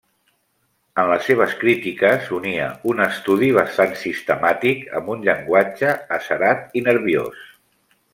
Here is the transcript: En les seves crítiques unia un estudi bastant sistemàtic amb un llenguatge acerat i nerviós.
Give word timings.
En 1.01 1.09
les 1.09 1.27
seves 1.31 1.51
crítiques 1.63 2.31
unia 2.37 2.69
un 2.93 3.03
estudi 3.07 3.49
bastant 3.57 3.93
sistemàtic 4.07 4.89
amb 5.01 5.13
un 5.17 5.21
llenguatge 5.29 5.93
acerat 6.21 6.75
i 6.81 6.85
nerviós. 6.93 7.45